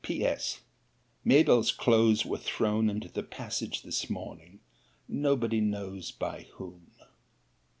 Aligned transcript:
P.S. 0.03 0.61
Mabell's 1.23 1.71
clothes 1.71 2.25
were 2.25 2.39
thrown 2.39 2.89
into 2.89 3.07
the 3.07 3.21
passage 3.21 3.83
this 3.83 4.09
morning: 4.09 4.59
nobody 5.07 5.61
knows 5.61 6.09
by 6.09 6.47
whom. 6.53 6.87